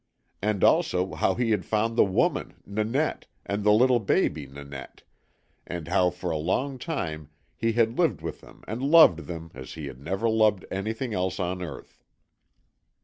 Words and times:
And 0.41 0.63
also 0.63 1.13
how 1.13 1.35
he 1.35 1.55
found 1.57 1.95
the 1.95 2.03
woman, 2.03 2.55
Nanette, 2.65 3.27
and 3.45 3.63
the 3.63 3.71
little 3.71 3.99
baby 3.99 4.47
Nanette, 4.47 5.03
and 5.67 5.87
how 5.89 6.09
for 6.09 6.31
a 6.31 6.39
long 6.39 6.79
time 6.79 7.29
he 7.55 7.73
had 7.73 7.99
lived 7.99 8.19
with 8.23 8.41
them 8.41 8.63
and 8.67 8.81
loved 8.81 9.27
them 9.27 9.51
as 9.53 9.73
he 9.73 9.85
had 9.85 9.99
never 10.01 10.27
loved 10.27 10.65
anything 10.71 11.13
else 11.13 11.39
on 11.39 11.61
earth. 11.61 12.01